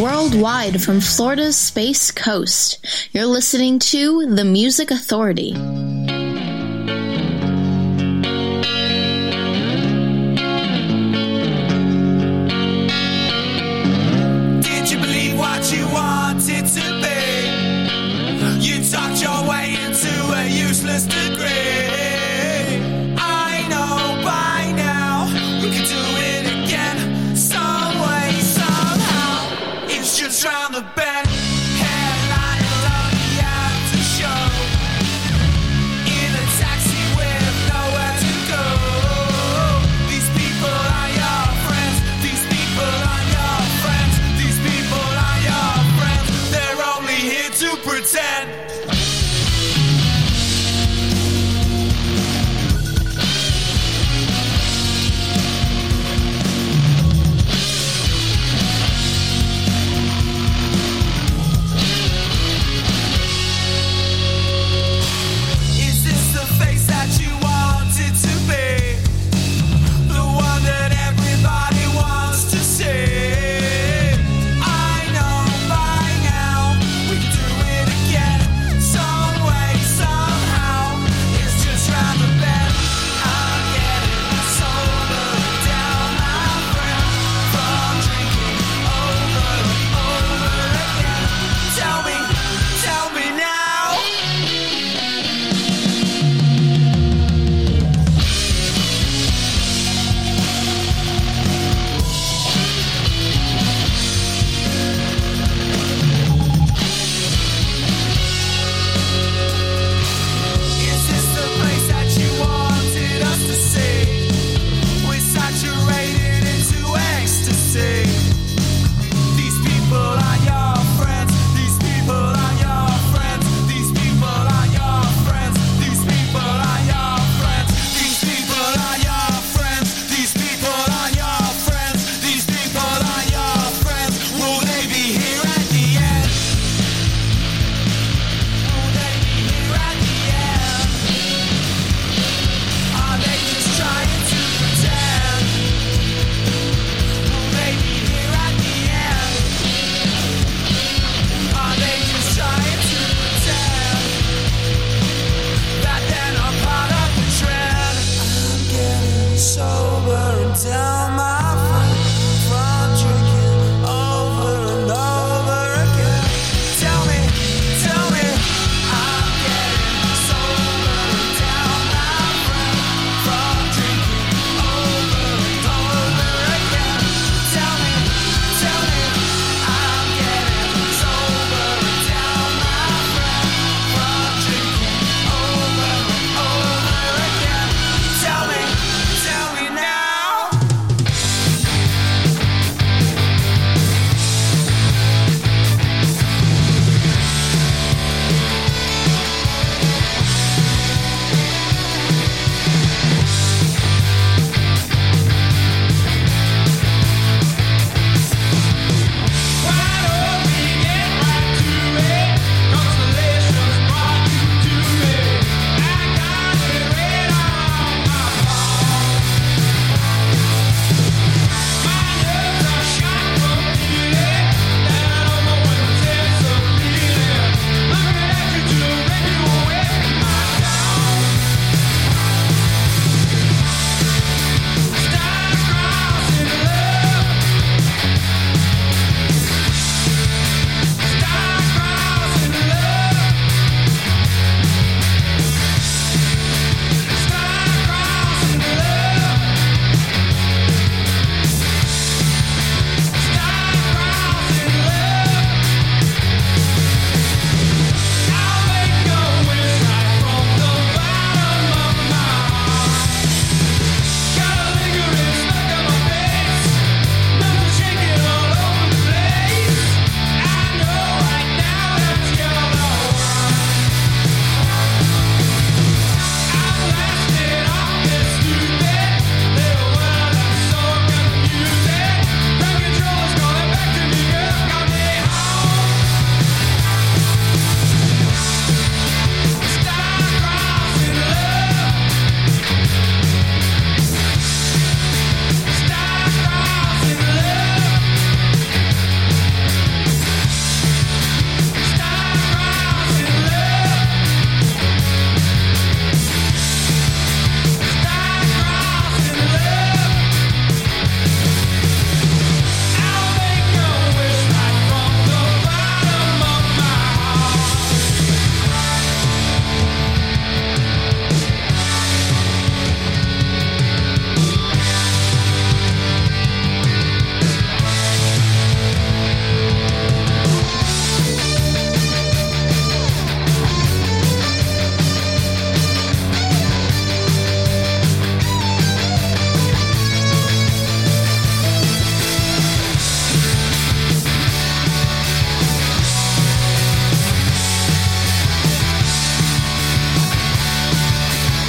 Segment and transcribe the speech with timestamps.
[0.00, 5.54] Worldwide from Florida's Space Coast, you're listening to The Music Authority.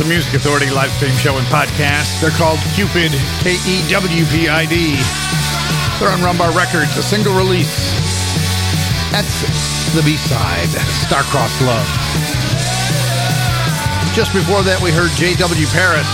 [0.04, 2.20] The Music Authority live stream show and podcast.
[2.20, 5.00] They're called Kewpid, K E W P I D.
[5.96, 7.72] They're on Rumbar Records, a single release.
[9.16, 9.48] That's
[9.96, 10.68] the B side,
[11.08, 11.88] Star-Crossed Love.
[14.12, 15.68] Just before that, we heard J.W.
[15.72, 16.12] Paris.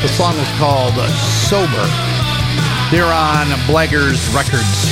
[0.00, 0.96] The song was called
[1.44, 1.84] Sober.
[2.88, 4.88] They're on Blaggers Records.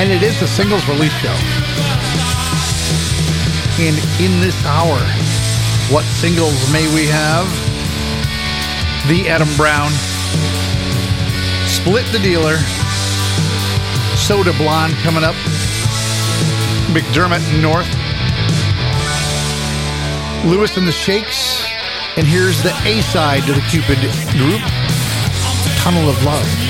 [0.00, 1.36] And it is the singles release show.
[3.84, 4.96] And in this hour,
[5.90, 7.46] what singles may we have?
[9.08, 9.90] The Adam Brown,
[11.66, 12.58] Split the Dealer,
[14.16, 15.34] Soda Blonde coming up,
[16.94, 17.90] McDermott North,
[20.46, 21.64] Lewis and the Shakes,
[22.16, 24.00] and here's the A side to the Kewpid
[24.38, 24.60] group,
[25.78, 26.69] Tunnel of Love.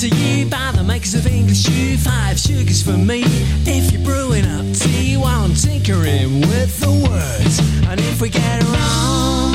[0.00, 1.96] To you by the makers of English Stew.
[1.96, 3.22] Five sugars for me.
[3.64, 7.58] If you're brewing up tea while I'm tinkering with the words.
[7.88, 9.54] And if we get it wrong,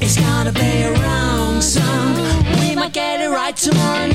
[0.00, 2.14] it's gonna be a wrong song.
[2.60, 4.11] We might get it right tomorrow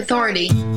[0.00, 0.69] authority.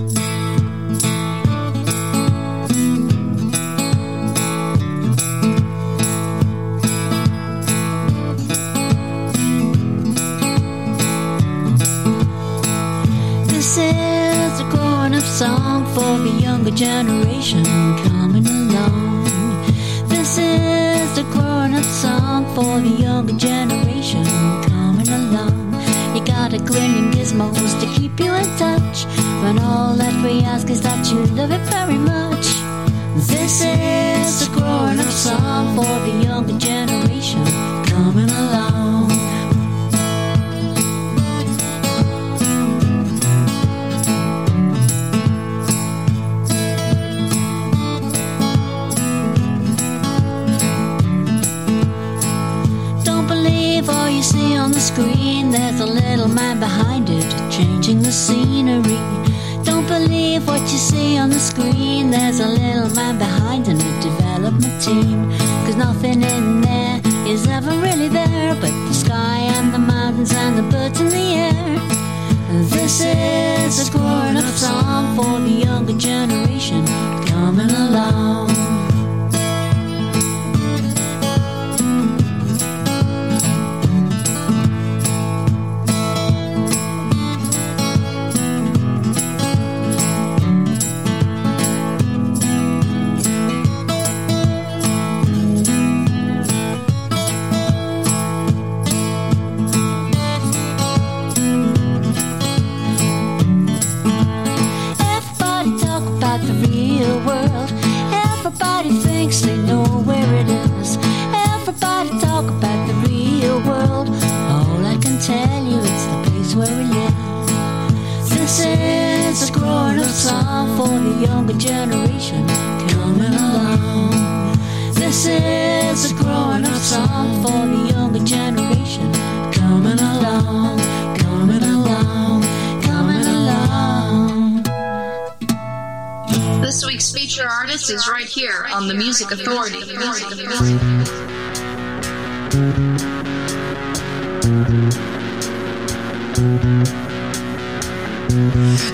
[139.13, 139.77] Music Authority.
[139.95, 140.77] Music Authority.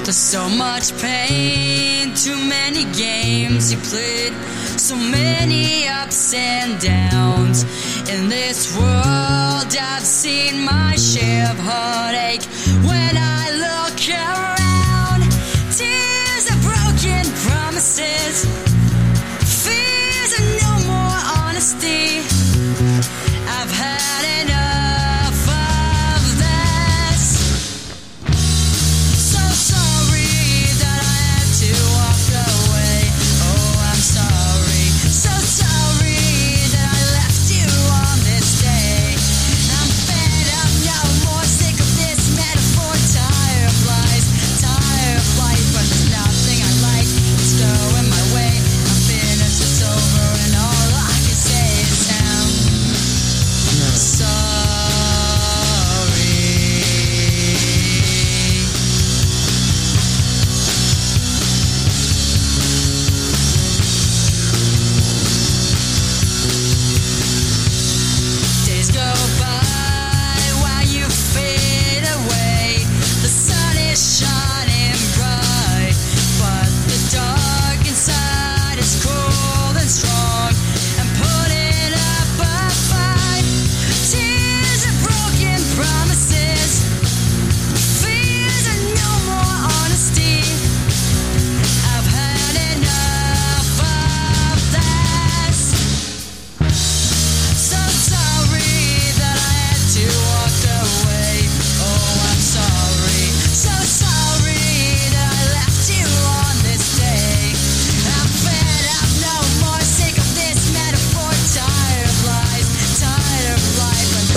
[0.04, 4.34] There's so much pain, too many games you played,
[4.78, 7.64] so many ups and downs.
[8.10, 12.44] In this world, I've seen my share of heartache.
[12.86, 15.22] When I look around,
[15.72, 18.69] tears of broken promises
[21.72, 22.39] honesty.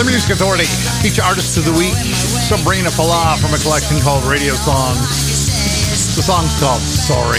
[0.02, 0.66] The Music Authority.
[0.98, 4.98] Feature artists of the week, Sabrina Falah from a collection called Radio Songs.
[6.18, 7.38] The song's called Sorry.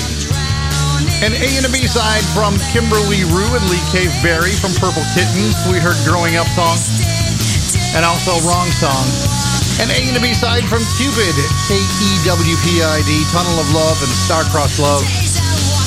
[1.19, 5.04] An A and a B side from Kimberley Rew and Lee Cave Berry from Purple
[5.12, 5.60] Kittens.
[5.67, 6.80] We heard Growing Up Song.
[7.99, 9.12] And also Wrong Song.
[9.84, 11.36] An A and a B side from Kewpid,
[11.67, 15.04] K-E-W-P-I-D, Tunnel of Love and Star-Crossed Love.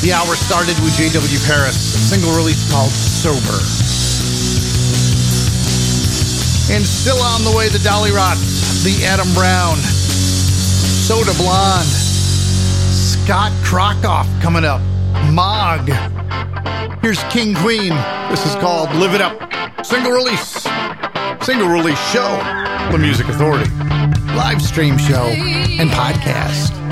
[0.04, 1.40] The hour started with J.W.
[1.48, 3.64] Paris, a single release called Sober.
[6.68, 8.37] And still on the way, the Dolly Rot,
[8.83, 14.81] the Adam Brown, Soda Blonde, Scott Krokoff coming up,
[15.33, 15.88] Mog.
[17.02, 17.90] Here's King Queen.
[18.31, 19.87] This is called Live It Up.
[19.87, 20.66] Single release.
[21.42, 22.37] Single release show.
[22.90, 23.70] The Music Authority.
[24.35, 26.86] Live stream show and podcast.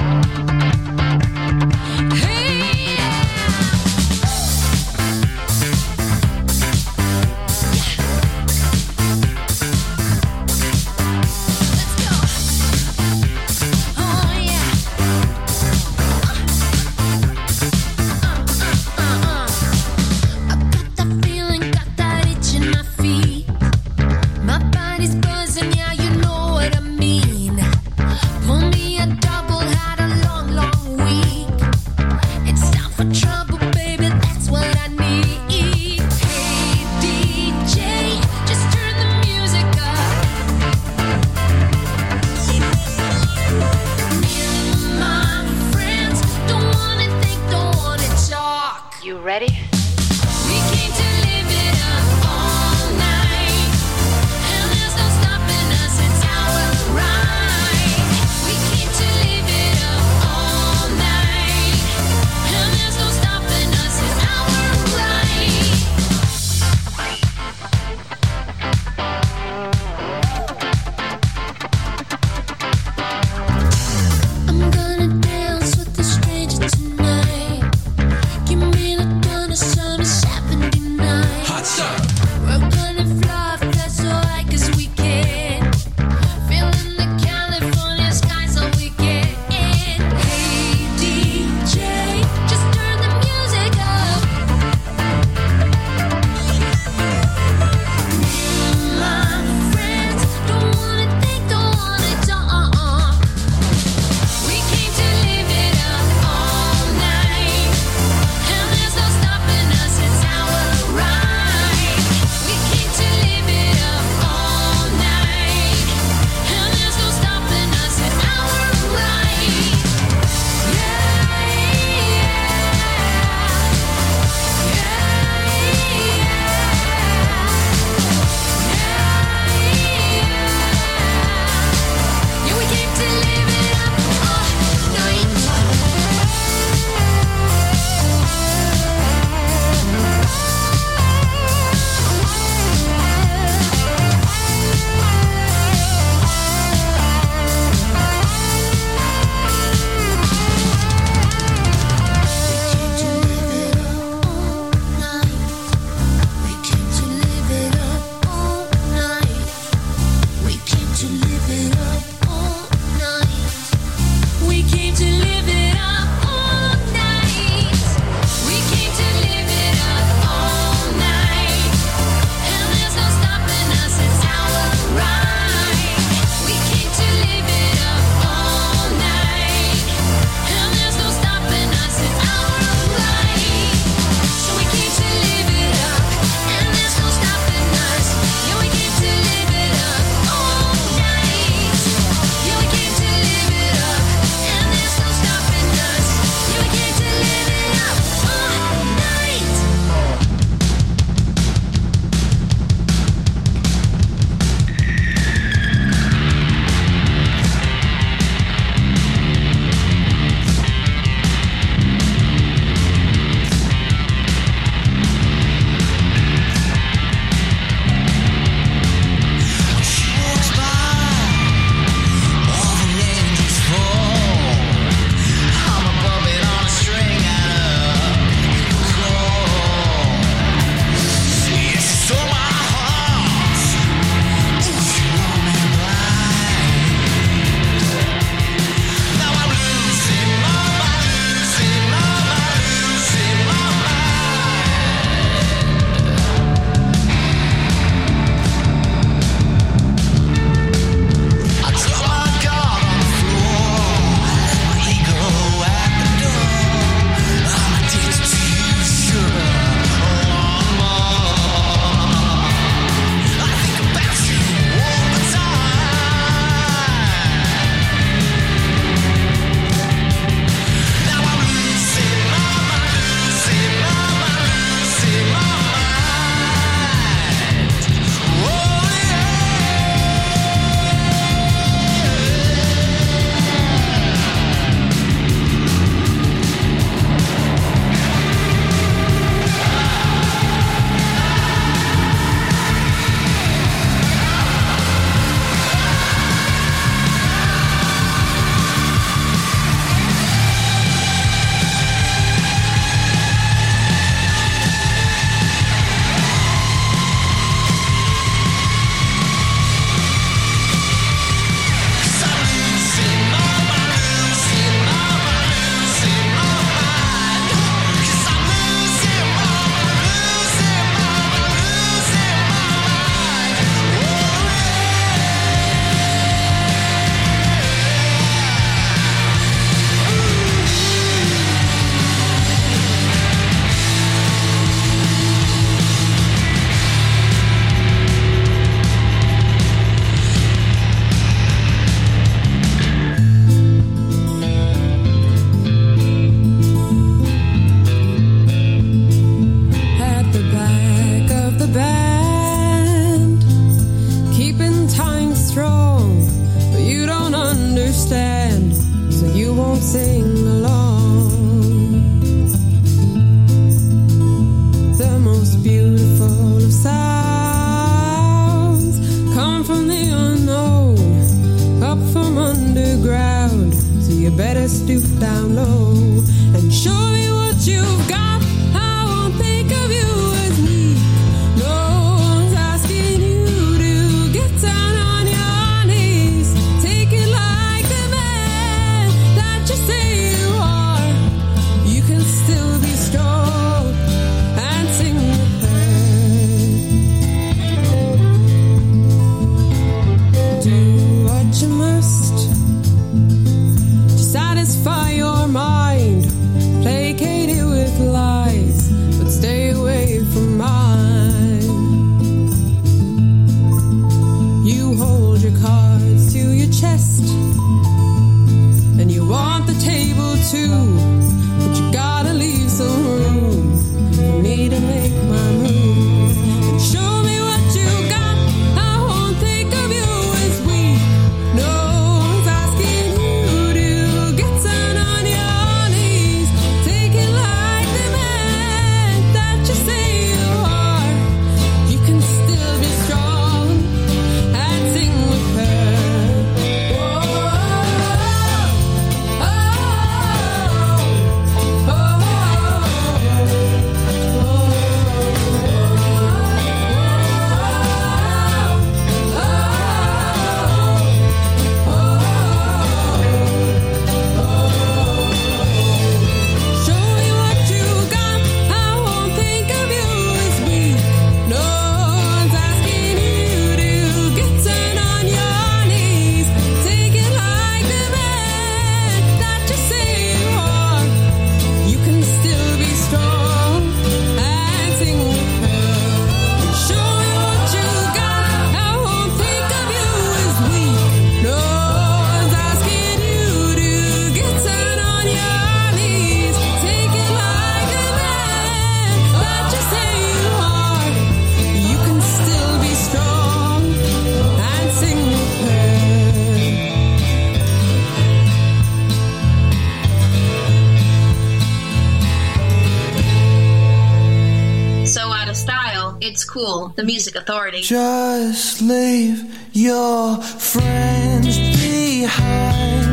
[516.27, 516.89] It's cool.
[516.97, 517.83] The Music Authority.
[517.83, 523.05] Just leave your friends behind,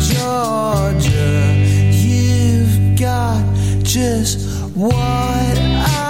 [0.00, 1.56] Georgia.
[1.90, 3.42] You've got
[3.82, 6.09] just what I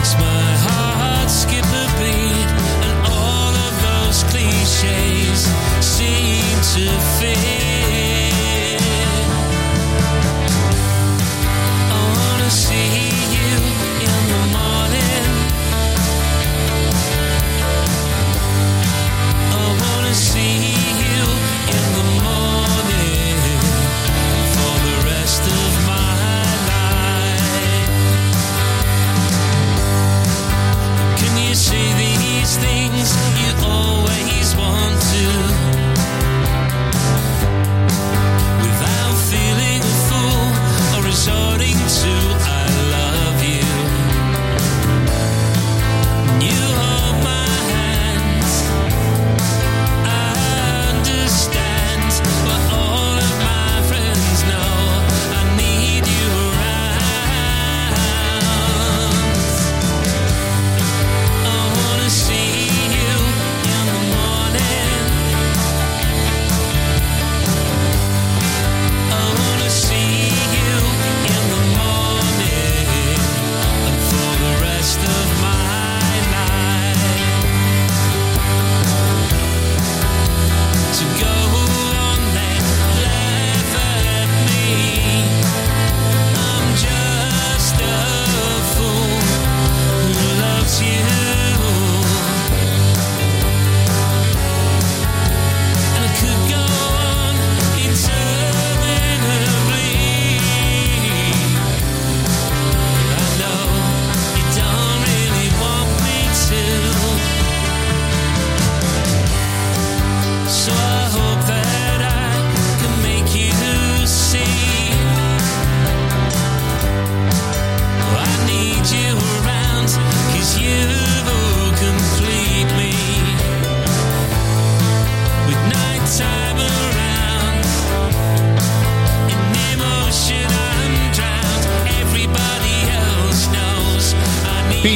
[0.00, 2.50] makes my heart skip a beat,
[2.86, 5.44] and all of those cliches
[5.84, 8.09] seem to fit.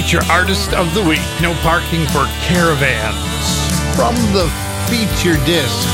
[0.05, 1.25] Feature Artist of the Week.
[1.40, 3.17] No parking for caravans.
[3.97, 4.53] From the
[4.85, 5.88] feature disc,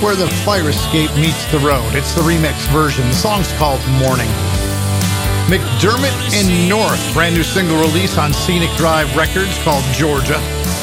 [0.00, 1.96] where the fire escape meets the road.
[1.96, 3.04] It's the remix version.
[3.08, 4.30] The song's called Morning.
[5.50, 10.38] McDermott and North, brand new single release on Scenic Drive Records called Georgia.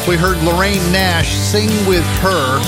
[0.06, 2.60] We heard Lorraine Nash sing with her.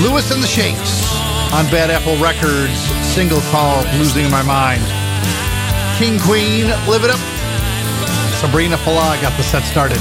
[0.00, 1.04] Lewis and the Shakes
[1.52, 2.80] on Bad Apple Records,
[3.14, 4.82] single called Losing My Mind.
[5.98, 7.33] King Queen, Live It Up.
[8.44, 9.96] Sabrina Fallah got the set started.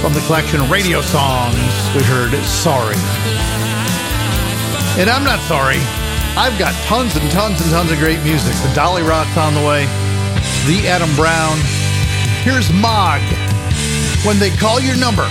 [0.00, 1.54] From the collection radio songs,
[1.94, 2.96] we heard Sorry.
[4.96, 5.76] And I'm not sorry.
[6.34, 8.54] I've got tons and tons and tons of great music.
[8.64, 9.84] The Dolly Rot's on the way.
[10.64, 11.58] The Adam Brown.
[12.40, 13.20] Here's Mog.
[14.24, 15.28] When they call your number.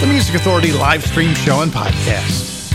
[0.00, 2.74] The Music Authority live stream show and podcast.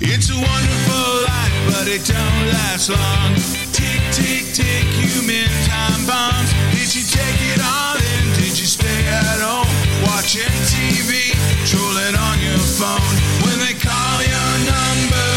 [0.00, 3.59] It's a wonderful life, but it don't last long.
[3.80, 6.52] Tick, tick, tick, human time bombs.
[6.76, 8.24] Did you take it all in?
[8.36, 9.64] Did you stay at home
[10.04, 11.32] watching TV,
[11.64, 13.16] trolling on your phone?
[13.40, 15.32] When they call your number,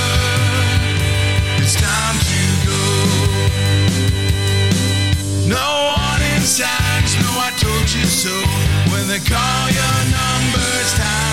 [1.63, 2.83] it's time to go.
[5.47, 5.63] No
[5.95, 8.35] warning signs, no, I told you so.
[8.91, 11.32] When they call your number, it's time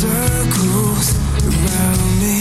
[0.00, 1.12] circles
[1.44, 2.39] around me.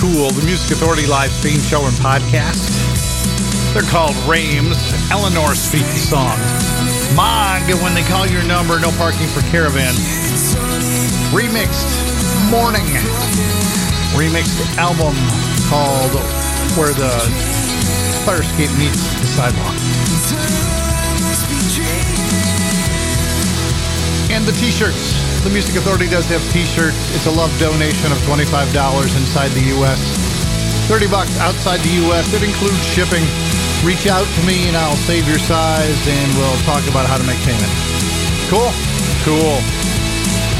[0.00, 0.30] Cool.
[0.30, 2.72] The Music Authority live stream show and podcast.
[3.74, 4.80] They're called Rames.
[5.12, 6.38] Eleanor speaks the song.
[7.14, 9.92] Mog, when they call your number, no parking for caravan.
[11.36, 12.00] Remixed
[12.50, 12.88] Morning.
[14.16, 15.12] Remixed album
[15.68, 16.16] called
[16.80, 17.12] Where the
[18.24, 19.76] Fire Escape Meets the Sidewalk.
[24.32, 25.29] And the t-shirts.
[25.42, 27.14] The Music Authority does have t-shirts.
[27.16, 28.44] It's a love donation of $25
[29.16, 30.00] inside the U.S.
[30.86, 32.32] 30 bucks outside the U.S.
[32.34, 33.24] It includes shipping.
[33.82, 37.24] Reach out to me and I'll save your size and we'll talk about how to
[37.24, 37.72] make payment.
[38.52, 38.68] Cool?
[39.24, 39.56] Cool.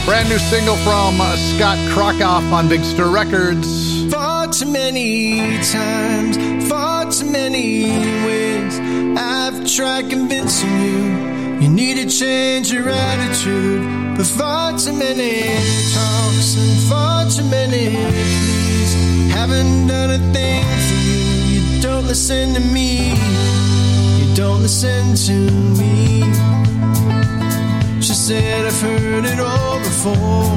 [0.07, 4.11] Brand new single from uh, Scott Krokoff on Big Stir Records.
[4.11, 6.39] Far too many times,
[6.71, 7.91] far too many
[8.25, 8.81] ways.
[9.19, 13.83] I've tried convincing you you need to change your attitude,
[14.21, 15.41] but far too many
[15.95, 18.93] talks and far too many pleas.
[19.33, 21.21] Haven't done a thing for you.
[21.53, 23.15] You don't listen to me.
[24.21, 25.37] You don't listen to
[25.81, 26.21] me.
[28.03, 30.53] She said I've heard it all before.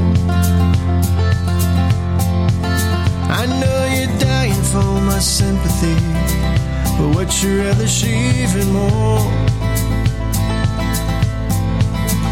[3.39, 5.95] I know you're dying for my sympathy,
[6.97, 8.11] but what you rather she
[8.43, 9.42] even more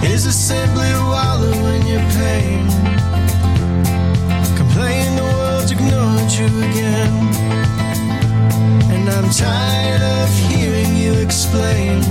[0.03, 2.65] is to simply wallow in your pain.
[4.57, 7.13] Complain the world's ignored you again,
[8.93, 12.01] and I'm tired of hearing you explain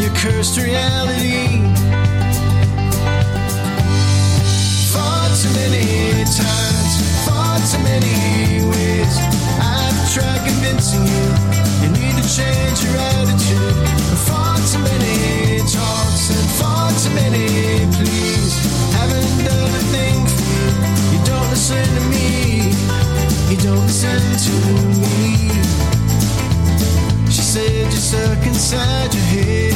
[0.00, 1.62] your cursed reality.
[4.92, 6.92] Far too many times,
[7.26, 9.14] far too many ways.
[9.62, 11.24] I've tried convincing you
[11.82, 13.88] you need to change your attitude.
[14.26, 15.06] Far too many
[15.86, 16.05] far
[17.02, 17.46] too many
[17.92, 18.54] please.
[18.96, 20.66] Haven't done a thing for you.
[21.12, 22.72] You don't listen to me.
[23.50, 24.54] You don't listen to
[25.02, 25.50] me.
[27.30, 29.74] She said you're stuck inside your head.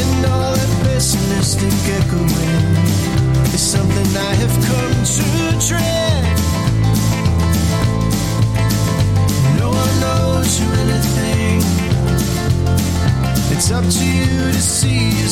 [0.00, 2.76] And all that pessimistic echoing
[3.54, 6.11] is something I have come to dread.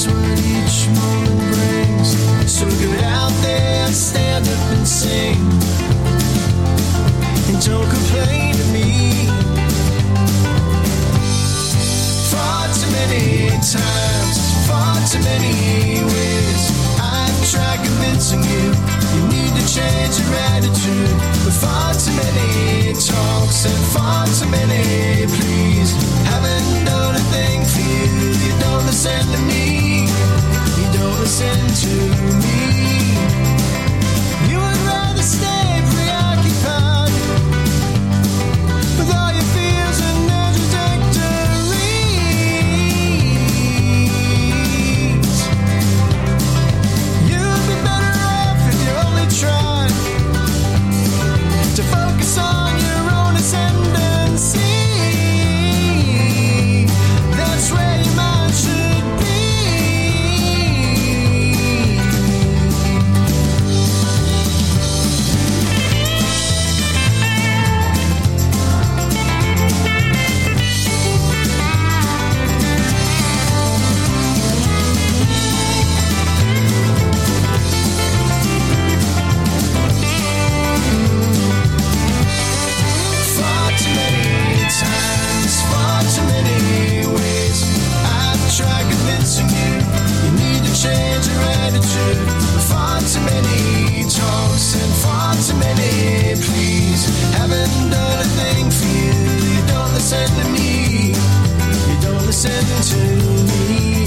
[0.01, 2.11] Seize what each moment brings.
[2.51, 5.36] So get out there and stand up and sing.
[7.48, 9.26] And don't complain to me.
[12.30, 14.36] Far too many times,
[14.68, 16.62] far too many ways.
[17.01, 18.64] I've tried convincing you
[19.14, 21.16] you need to change your attitude.
[21.44, 26.20] But far too many talks and far too many pleas.
[26.31, 28.05] Haven't done a thing for you.
[28.45, 30.07] You don't listen to me.
[30.78, 31.93] You don't listen to
[32.43, 32.70] me.
[102.43, 103.05] Listen to
[103.68, 104.07] me.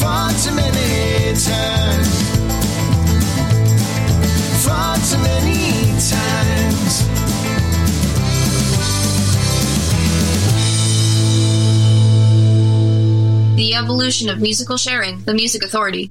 [0.00, 2.12] Far too many times.
[4.66, 7.06] Far too many times.
[13.56, 16.10] The evolution of musical sharing, the Music Authority.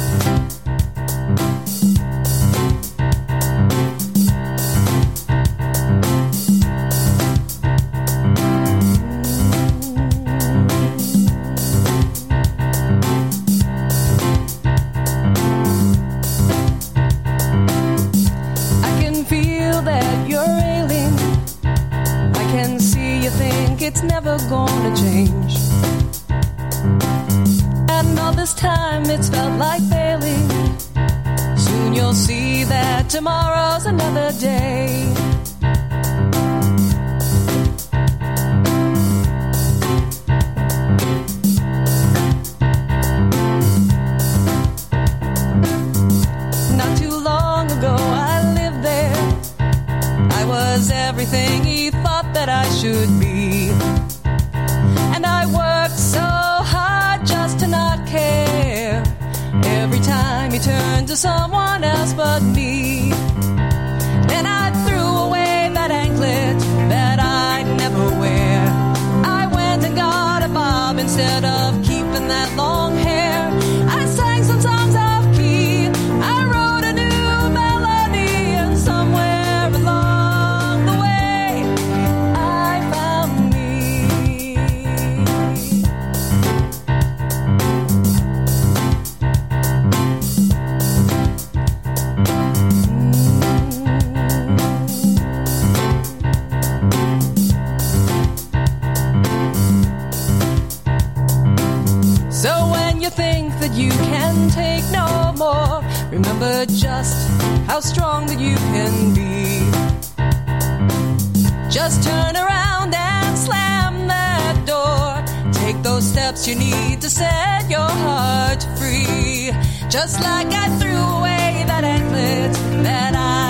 [115.91, 119.51] those steps you need to set your heart free.
[119.89, 122.53] Just like I threw away that anklet
[122.85, 123.40] that I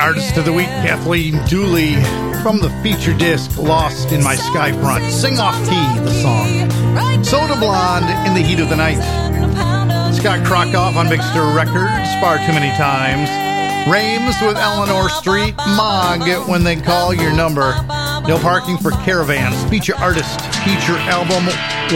[0.00, 1.94] Artist of the Week, Kathleen Dooley,
[2.42, 5.10] from the feature disc Lost in My Skyfront.
[5.10, 7.22] Sing Off Key, the song.
[7.22, 8.96] Soda Blonde in the Heat of the Night.
[10.14, 13.28] Scott Krokoff on Mixer Records, Far Too Many Times.
[13.92, 15.54] Rames with Eleanor Street.
[15.76, 17.74] Mog, When They Call Your Number.
[18.26, 21.44] No Parking for Caravans, feature artist, feature album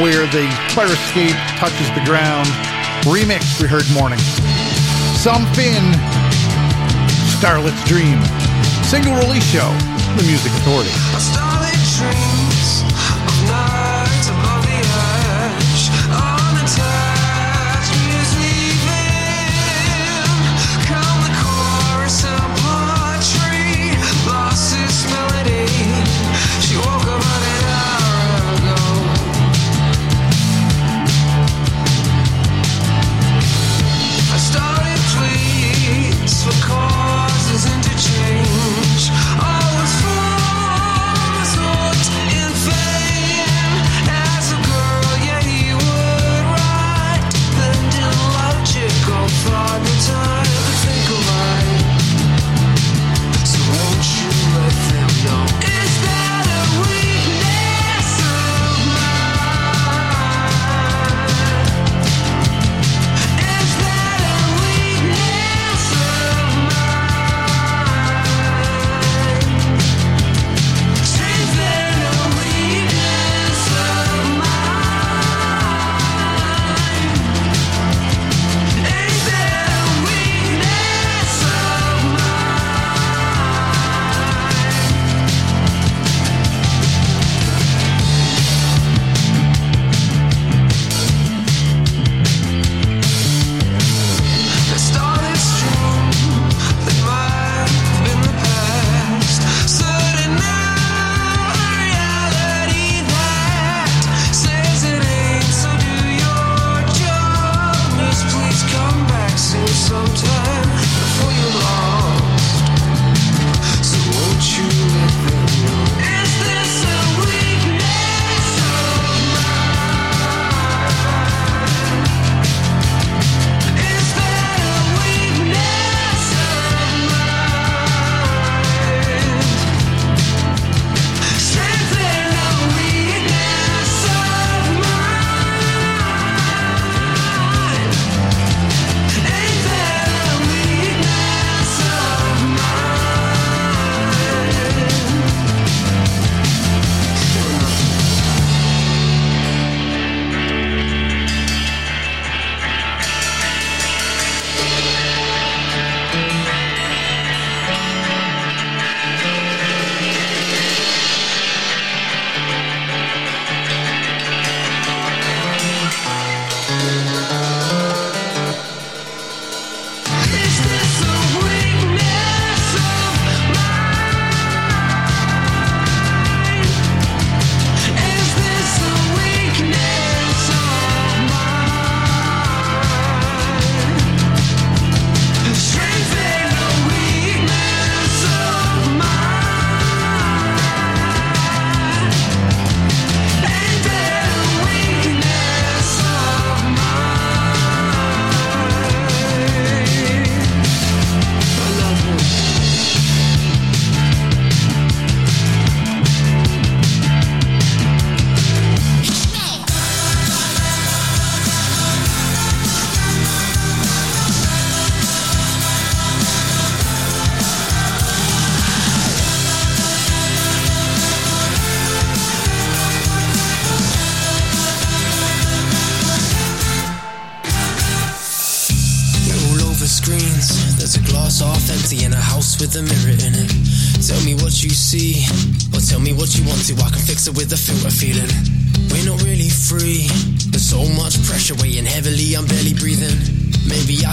[0.03, 2.49] where the fire escape touches the ground.
[3.09, 4.19] Remix, we heard morning.
[5.17, 6.14] Some Finn
[7.45, 8.19] Starlet's Dream.
[8.85, 9.69] Single release show,
[10.17, 12.34] The Music Authority.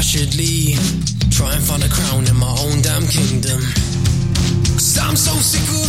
[0.02, 0.74] dashedly.
[1.30, 3.62] Try and find a crown in my own damn kingdom.
[4.74, 5.81] Cause I'm so sick of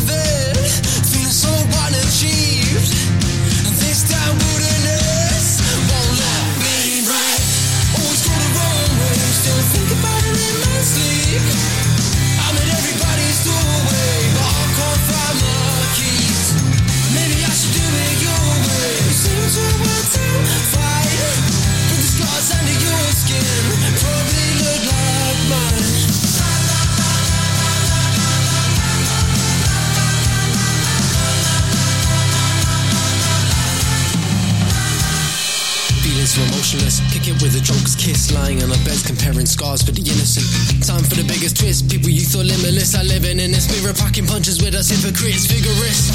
[41.13, 41.91] for the biggest twist.
[41.93, 46.09] People you thought limitless are living in this mirror, packing punches with us hypocrites, vigorous.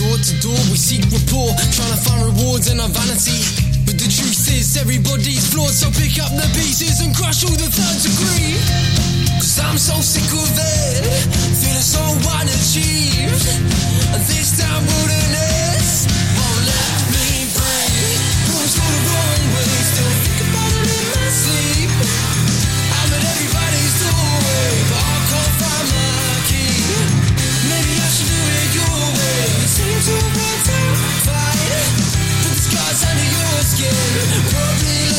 [0.00, 3.44] Door to door, we seek rapport, trying to find rewards in our vanity.
[3.84, 7.68] But the truth is, everybody's flawed, so pick up the pieces and crush all the
[7.68, 8.56] third degree.
[9.36, 11.04] Cause I'm so sick of it,
[11.60, 12.00] feeling so
[12.40, 13.44] unachieved.
[14.24, 15.59] This time wouldn't end.
[30.02, 30.40] to
[34.50, 35.09] Probably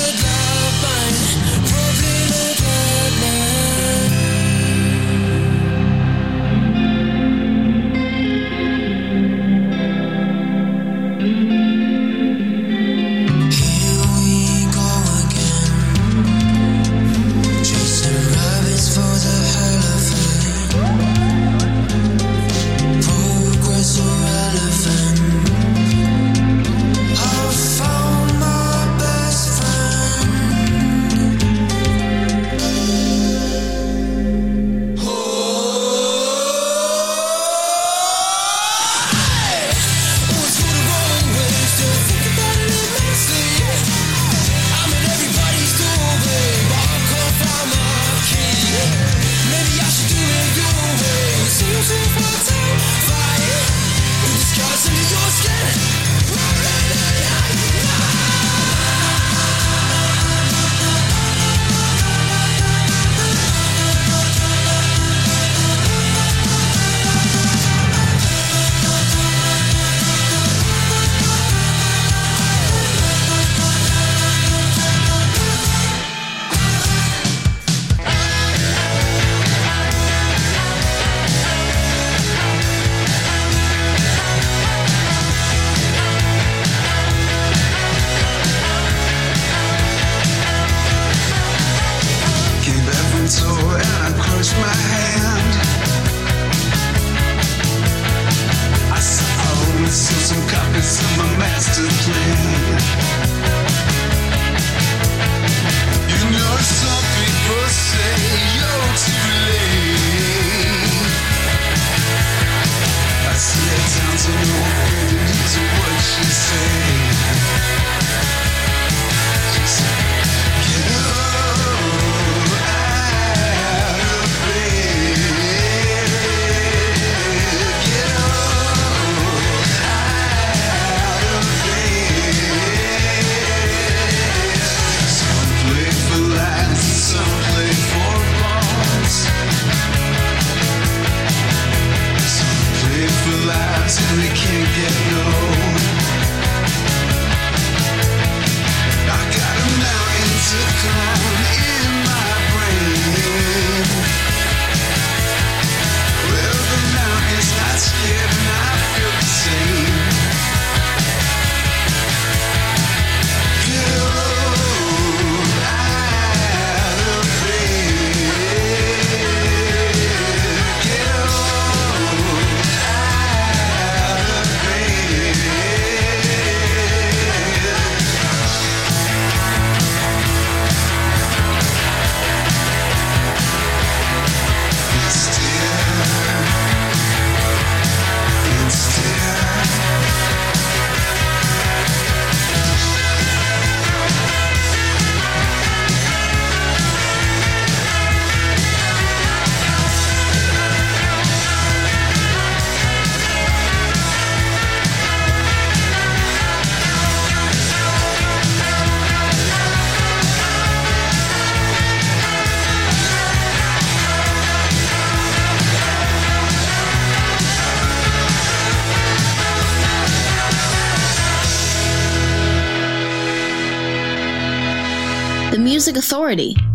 [226.31, 226.70] Authority.